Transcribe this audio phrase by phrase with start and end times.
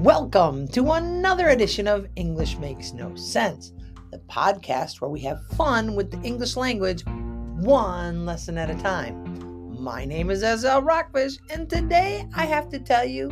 [0.00, 3.74] Welcome to another edition of English Makes No Sense,
[4.10, 9.78] the podcast where we have fun with the English language one lesson at a time.
[9.78, 13.28] My name is Ezra Rockfish, and today I have to tell you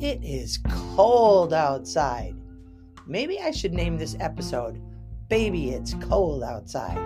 [0.00, 0.58] it is
[0.96, 2.34] cold outside.
[3.06, 4.82] Maybe I should name this episode
[5.28, 6.98] Baby It's Cold Outside.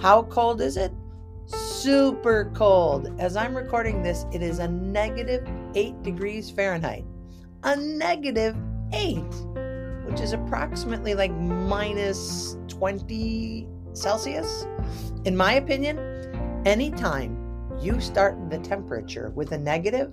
[0.00, 0.92] How cold is it?
[1.46, 3.14] Super cold.
[3.20, 7.04] As I'm recording this, it is a negative 8 degrees Fahrenheit
[7.62, 8.56] a negative
[8.92, 9.18] 8,
[10.06, 14.66] which is approximately like minus 20 Celsius.
[15.24, 15.98] In my opinion,
[16.64, 17.36] anytime
[17.80, 20.12] you start the temperature with a negative,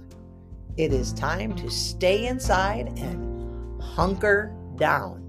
[0.78, 5.24] it is time to stay inside and hunker down.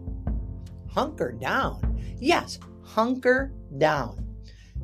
[0.91, 2.01] Hunker down.
[2.19, 4.25] Yes, hunker down.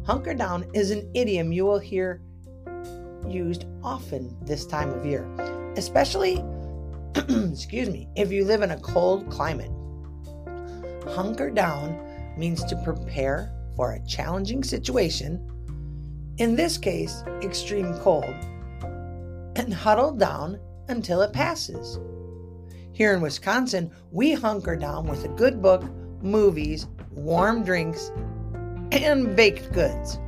[0.07, 2.21] Hunker down is an idiom you will hear
[3.27, 5.25] used often this time of year,
[5.77, 6.45] especially
[7.53, 9.71] excuse me, if you live in a cold climate.
[11.07, 12.01] Hunker down
[12.37, 15.51] means to prepare for a challenging situation,
[16.39, 18.35] in this case, extreme cold,
[19.57, 22.01] and huddle down until it passes.
[22.93, 25.85] Here in Wisconsin, we hunker down with a good book,
[26.21, 28.11] movies, warm drinks,
[28.91, 30.19] and baked goods.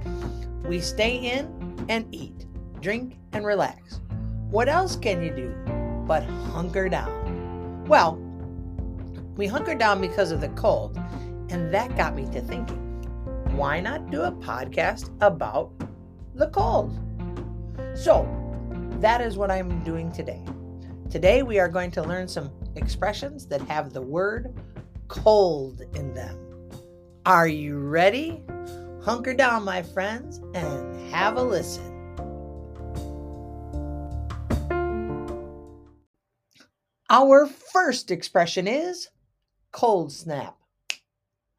[0.65, 2.47] We stay in and eat,
[2.81, 4.01] drink, and relax.
[4.51, 5.76] What else can you do?
[6.07, 7.85] But hunker down.
[7.87, 8.17] Well,
[9.37, 10.97] we hunkered down because of the cold,
[11.51, 12.83] and that got me to thinking
[13.57, 15.73] why not do a podcast about
[16.35, 16.93] the cold?
[17.95, 18.29] So,
[19.01, 20.43] that is what I'm doing today.
[21.11, 24.55] Today, we are going to learn some expressions that have the word
[25.09, 26.39] cold in them.
[27.25, 28.43] Are you ready?
[29.03, 31.96] Hunker down, my friends, and have a listen.
[37.09, 39.11] Our first expression is
[39.71, 40.57] cold snap.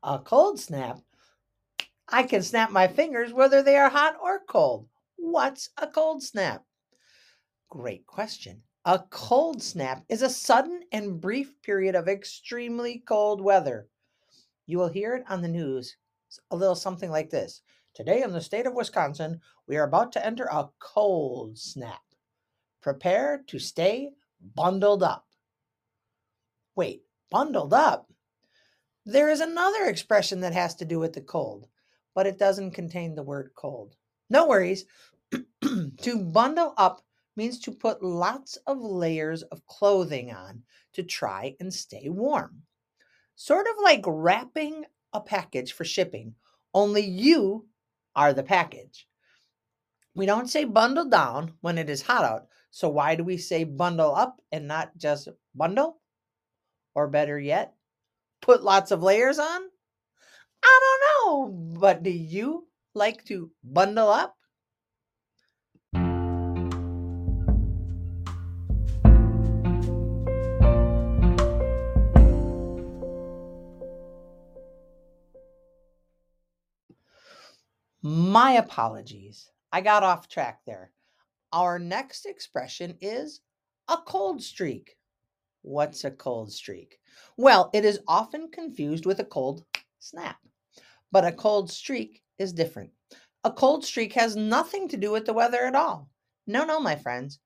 [0.03, 0.99] A cold snap?
[2.09, 4.89] I can snap my fingers whether they are hot or cold.
[5.15, 6.65] What's a cold snap?
[7.69, 8.61] Great question.
[8.83, 13.87] A cold snap is a sudden and brief period of extremely cold weather.
[14.65, 15.95] You will hear it on the news,
[16.51, 17.61] a little something like this.
[17.93, 22.01] Today in the state of Wisconsin, we are about to enter a cold snap.
[22.81, 24.11] Prepare to stay
[24.53, 25.26] bundled up.
[26.77, 27.01] Wait,
[27.31, 28.07] bundled up?
[29.03, 31.67] There is another expression that has to do with the cold,
[32.13, 33.95] but it doesn't contain the word cold.
[34.29, 34.85] No worries.
[35.63, 37.01] to bundle up
[37.35, 40.61] means to put lots of layers of clothing on
[40.93, 42.61] to try and stay warm.
[43.35, 46.35] Sort of like wrapping a package for shipping,
[46.75, 47.65] only you
[48.15, 49.07] are the package.
[50.13, 53.63] We don't say bundle down when it is hot out, so why do we say
[53.63, 56.01] bundle up and not just bundle?
[56.97, 57.75] Or better yet,
[58.41, 59.61] put lots of layers on?
[60.63, 64.35] I don't know, but do you like to bundle up?
[78.01, 79.51] My apologies.
[79.71, 80.93] I got off track there.
[81.53, 83.41] Our next expression is
[83.87, 84.97] a cold streak.
[85.67, 86.97] What's a cold streak?
[87.35, 89.65] Well, it is often confused with a cold
[89.99, 90.37] snap,
[91.11, 92.91] but a cold streak is different.
[93.43, 96.09] A cold streak has nothing to do with the weather at all.
[96.47, 97.39] No, no, my friends.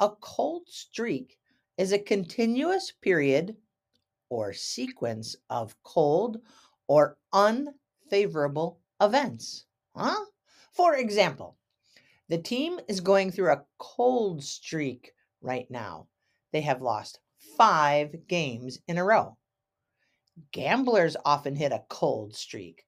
[0.00, 1.38] A cold streak
[1.76, 3.58] is a continuous period
[4.30, 6.38] or sequence of cold
[6.88, 9.66] or unfavorable events.
[9.94, 10.24] Huh?
[10.72, 11.58] For example,
[12.30, 16.08] the team is going through a cold streak right now.
[16.52, 17.20] They have lost
[17.56, 19.36] five games in a row.
[20.52, 22.84] Gamblers often hit a cold streak.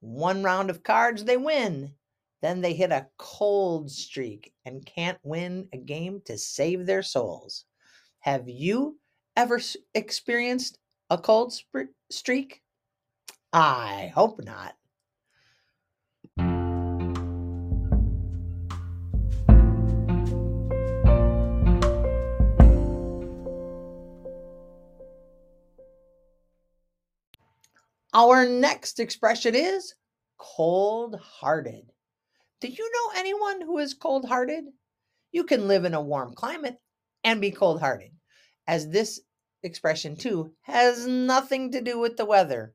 [0.00, 1.94] One round of cards, they win.
[2.40, 7.64] Then they hit a cold streak and can't win a game to save their souls.
[8.20, 8.98] Have you
[9.36, 9.60] ever
[9.94, 10.78] experienced
[11.08, 11.54] a cold
[12.10, 12.62] streak?
[13.52, 14.74] I hope not.
[28.14, 29.94] Our next expression is
[30.36, 31.90] cold hearted.
[32.60, 34.64] Do you know anyone who is cold hearted?
[35.30, 36.78] You can live in a warm climate
[37.24, 38.12] and be cold hearted,
[38.66, 39.20] as this
[39.62, 42.74] expression too has nothing to do with the weather.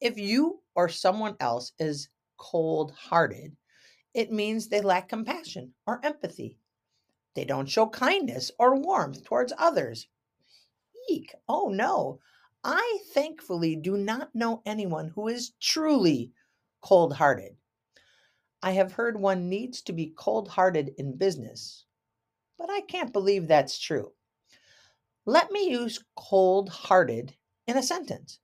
[0.00, 2.08] If you or someone else is
[2.38, 3.54] cold hearted,
[4.14, 6.56] it means they lack compassion or empathy.
[7.34, 10.08] They don't show kindness or warmth towards others.
[11.10, 11.34] Eek!
[11.46, 12.20] Oh no!
[12.64, 16.32] I thankfully do not know anyone who is truly
[16.80, 17.56] cold hearted.
[18.62, 21.84] I have heard one needs to be cold hearted in business,
[22.58, 24.12] but I can't believe that's true.
[25.26, 27.34] Let me use cold hearted
[27.66, 28.38] in a sentence.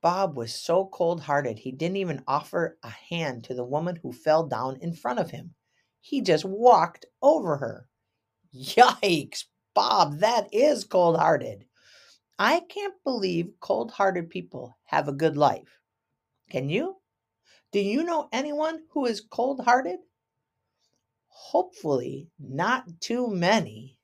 [0.00, 4.12] Bob was so cold hearted he didn't even offer a hand to the woman who
[4.12, 5.54] fell down in front of him.
[6.00, 7.88] He just walked over her.
[8.54, 9.44] Yikes,
[9.74, 11.64] Bob, that is cold hearted.
[12.38, 15.78] I can't believe cold hearted people have a good life.
[16.50, 16.96] Can you?
[17.70, 20.00] Do you know anyone who is cold hearted?
[21.28, 23.98] Hopefully, not too many.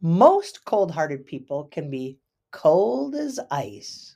[0.00, 2.18] Most cold hearted people can be
[2.50, 4.15] cold as ice.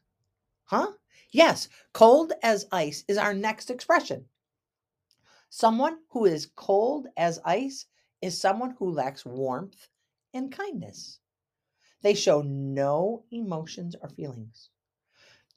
[0.71, 0.93] Huh?
[1.33, 4.29] Yes, cold as ice is our next expression.
[5.49, 7.87] Someone who is cold as ice
[8.23, 9.89] is someone who lacks warmth
[10.33, 11.19] and kindness.
[12.03, 14.71] They show no emotions or feelings.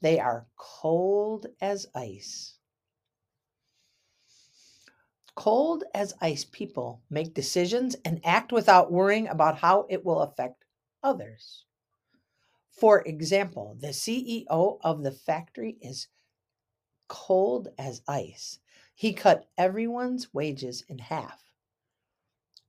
[0.00, 2.58] They are cold as ice.
[5.36, 10.64] Cold as ice people make decisions and act without worrying about how it will affect
[11.04, 11.66] others.
[12.76, 16.08] For example, the CEO of the factory is
[17.08, 18.58] cold as ice.
[18.94, 21.40] He cut everyone's wages in half.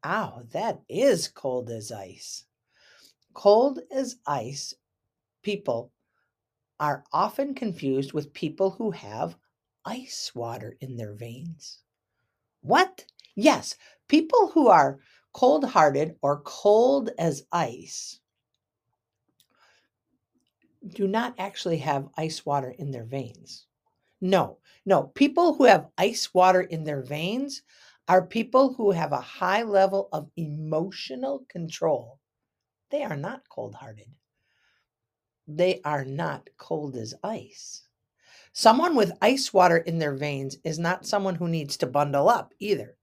[0.03, 2.45] Ow, that is cold as ice.
[3.33, 4.75] Cold as ice
[5.41, 5.91] people
[6.79, 9.35] are often confused with people who have
[9.85, 11.79] ice water in their veins.
[12.61, 13.05] What?
[13.35, 13.75] Yes,
[14.07, 14.99] people who are
[15.33, 18.19] cold hearted or cold as ice
[20.87, 23.65] do not actually have ice water in their veins.
[24.21, 25.03] No, no.
[25.03, 27.63] People who have ice water in their veins
[28.07, 32.19] are people who have a high level of emotional control.
[32.91, 34.07] They are not cold hearted.
[35.47, 37.87] They are not cold as ice.
[38.53, 42.53] Someone with ice water in their veins is not someone who needs to bundle up
[42.59, 42.97] either.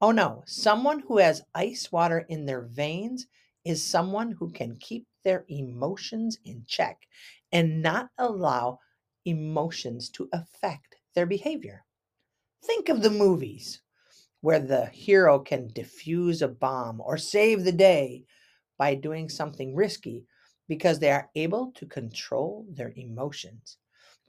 [0.00, 3.26] Oh no, someone who has ice water in their veins
[3.64, 7.06] is someone who can keep their emotions in check
[7.52, 8.78] and not allow
[9.24, 11.84] emotions to affect their behavior.
[12.64, 13.82] Think of the movies
[14.40, 18.24] where the hero can defuse a bomb or save the day
[18.78, 20.24] by doing something risky
[20.68, 23.78] because they are able to control their emotions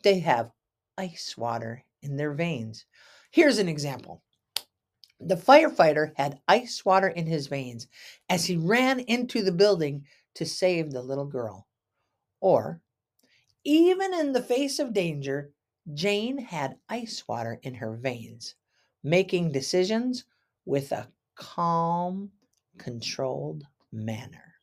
[0.06, 0.52] they have
[0.98, 2.86] ice water in their veins.
[3.32, 4.22] Here's an example.
[5.20, 7.88] The firefighter had ice water in his veins
[8.30, 11.68] as he ran into the building to save the little girl.
[12.40, 12.82] Or,
[13.64, 15.52] even in the face of danger,
[15.94, 18.56] Jane had ice water in her veins,
[19.04, 20.26] making decisions
[20.66, 22.32] with a calm,
[22.78, 24.56] controlled manner.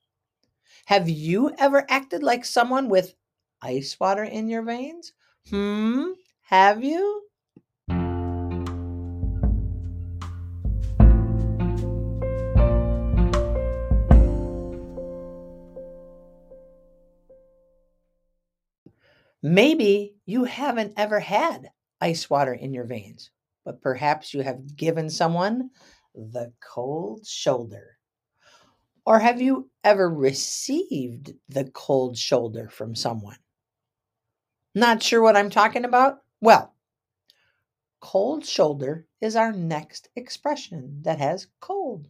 [0.86, 3.14] Have you ever acted like someone with
[3.60, 5.12] ice water in your veins?
[5.48, 6.12] Hmm?
[6.42, 7.28] Have you?
[19.42, 21.70] Maybe you haven't ever had
[22.00, 23.30] ice water in your veins,
[23.64, 25.70] but perhaps you have given someone
[26.14, 27.98] the cold shoulder.
[29.04, 33.38] Or have you ever received the cold shoulder from someone?
[34.76, 36.18] Not sure what I'm talking about?
[36.40, 36.74] Well,
[38.00, 42.08] cold shoulder is our next expression that has cold.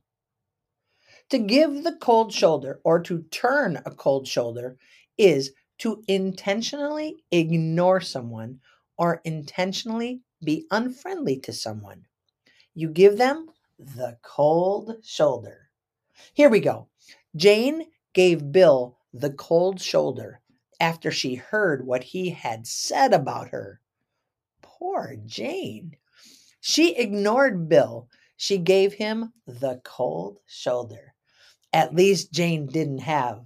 [1.30, 4.76] To give the cold shoulder or to turn a cold shoulder
[5.16, 8.60] is to intentionally ignore someone
[8.98, 12.06] or intentionally be unfriendly to someone.
[12.72, 13.48] You give them
[13.80, 15.70] the cold shoulder.
[16.34, 16.86] Here we go.
[17.34, 20.40] Jane gave Bill the cold shoulder
[20.78, 23.80] after she heard what he had said about her.
[24.62, 25.96] Poor Jane.
[26.60, 28.08] She ignored Bill.
[28.36, 31.14] She gave him the cold shoulder.
[31.72, 33.42] At least Jane didn't have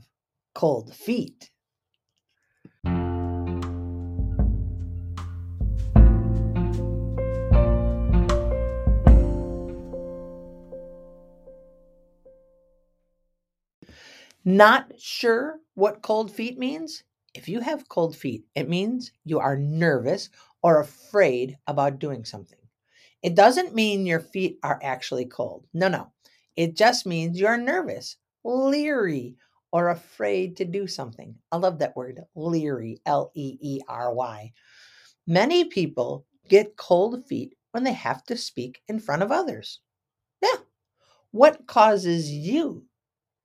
[0.52, 1.50] cold feet.
[14.48, 17.02] Not sure what cold feet means?
[17.34, 20.30] If you have cold feet, it means you are nervous
[20.62, 22.60] or afraid about doing something.
[23.24, 25.66] It doesn't mean your feet are actually cold.
[25.74, 26.12] No, no.
[26.54, 29.34] It just means you're nervous, leery,
[29.72, 31.34] or afraid to do something.
[31.50, 34.52] I love that word, leery, L E E R Y.
[35.26, 39.80] Many people get cold feet when they have to speak in front of others.
[40.40, 40.60] Yeah.
[41.32, 42.84] What causes you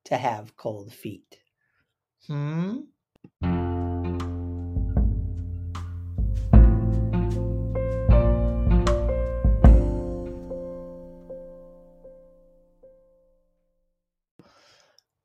[0.05, 1.37] to have cold feet?
[2.27, 2.81] Hmm?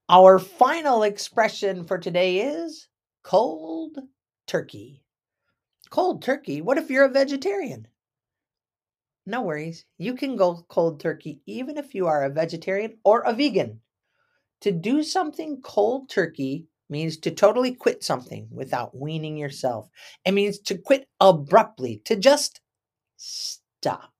[0.09, 2.87] Our final expression for today is
[3.25, 3.99] cold
[4.47, 5.02] turkey.
[5.90, 6.61] Cold turkey?
[6.61, 7.88] What if you're a vegetarian?
[9.26, 9.85] No worries.
[9.99, 13.80] You can go cold turkey even if you are a vegetarian or a vegan.
[14.62, 19.88] To do something cold turkey means to totally quit something without weaning yourself.
[20.25, 22.60] It means to quit abruptly, to just
[23.16, 24.12] stop.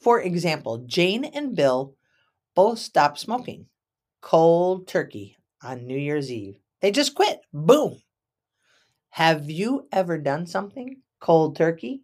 [0.00, 1.94] For example, Jane and Bill
[2.54, 3.66] both stopped smoking
[4.20, 6.58] cold turkey on New Year's Eve.
[6.80, 7.40] They just quit.
[7.52, 8.00] Boom.
[9.10, 12.02] Have you ever done something cold turkey?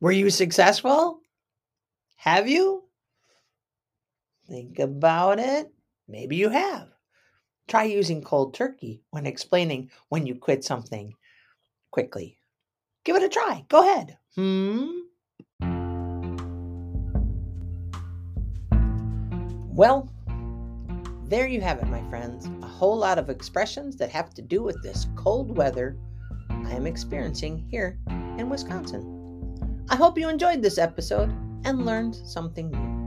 [0.00, 1.20] Were you successful?
[2.16, 2.84] Have you?
[4.48, 5.72] Think about it.
[6.08, 6.88] Maybe you have.
[7.68, 11.14] Try using cold turkey when explaining when you quit something
[11.90, 12.38] quickly.
[13.04, 13.64] Give it a try.
[13.68, 14.16] Go ahead.
[14.34, 14.88] Hmm.
[19.74, 20.10] Well,
[21.26, 22.46] there you have it, my friends.
[22.62, 25.98] A whole lot of expressions that have to do with this cold weather
[26.50, 27.98] I am experiencing here
[28.38, 29.86] in Wisconsin.
[29.90, 31.30] I hope you enjoyed this episode
[31.64, 32.97] and learned something new.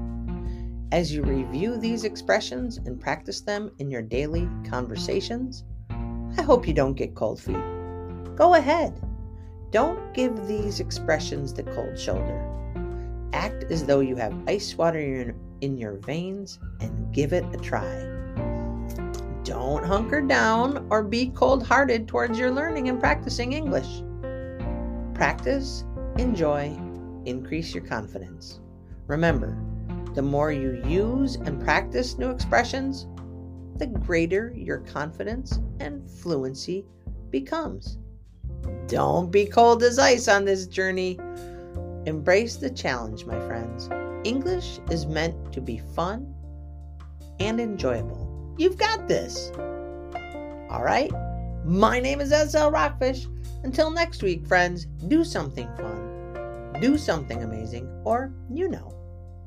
[0.92, 6.74] As you review these expressions and practice them in your daily conversations, I hope you
[6.74, 7.64] don't get cold feet.
[8.36, 9.02] Go ahead.
[9.72, 12.46] Don't give these expressions the cold shoulder.
[13.32, 18.06] Act as though you have ice water in your veins and give it a try.
[19.46, 24.04] Don't hunker down or be cold hearted towards your learning and practicing English.
[25.14, 25.86] Practice,
[26.18, 26.78] enjoy,
[27.24, 28.60] increase your confidence.
[29.08, 29.58] Remember,
[30.14, 33.08] the more you use and practice new expressions,
[33.78, 36.86] the greater your confidence and fluency
[37.30, 37.98] becomes.
[38.88, 41.18] Don't be cold as ice on this journey.
[42.06, 43.90] Embrace the challenge, my friends.
[44.24, 46.34] English is meant to be fun
[47.40, 48.56] and enjoyable.
[48.58, 49.52] You've got this.
[50.70, 51.12] All right?
[51.66, 53.28] My name is SL Rockfish.
[53.64, 59.01] Until next week, friends, do something fun, do something amazing, or, you know,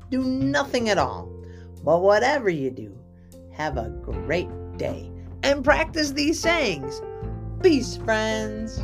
[0.09, 1.31] do nothing at all.
[1.83, 2.97] But whatever you do,
[3.51, 5.11] have a great day
[5.43, 7.01] and practice these sayings.
[7.61, 8.79] Peace, friends.